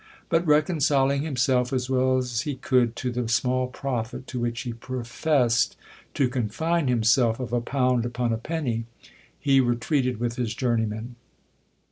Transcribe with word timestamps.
But 0.29 0.47
reconciling 0.47 1.21
himself 1.21 1.71
as 1.71 1.87
well 1.87 2.17
as 2.17 2.41
he 2.41 2.55
could 2.55 2.95
to 2.95 3.11
the 3.11 3.27
small 3.29 3.67
profit, 3.67 4.25
to 4.25 4.39
which 4.39 4.61
he 4.61 4.73
professed 4.73 5.77
to 6.15 6.27
confine 6.27 6.87
himself, 6.87 7.39
of 7.39 7.53
a 7.53 7.61
pound 7.61 8.03
upon 8.03 8.33
a 8.33 8.37
penny, 8.39 8.85
he 9.39 9.59
retreated 9.61 10.19
with 10.19 10.37
his 10.37 10.55
journeymen. 10.55 11.17